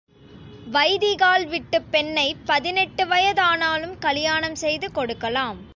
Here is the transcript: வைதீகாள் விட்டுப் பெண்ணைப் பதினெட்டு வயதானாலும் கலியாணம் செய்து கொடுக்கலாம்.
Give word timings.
வைதீகாள் 0.71 1.47
விட்டுப் 1.47 1.91
பெண்ணைப் 1.91 2.37
பதினெட்டு 2.45 3.05
வயதானாலும் 3.05 3.97
கலியாணம் 3.99 4.55
செய்து 4.55 4.91
கொடுக்கலாம். 4.91 5.69